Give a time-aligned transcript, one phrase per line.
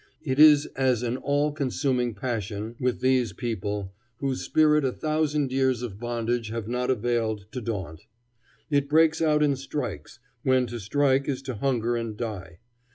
[0.23, 5.83] It is as an all consuming passion with these people, whose spirit a thousand years
[5.83, 8.07] of bondage have not availed to daunt.
[8.71, 12.57] It breaks out in strikes, when to strike is to hunger and die.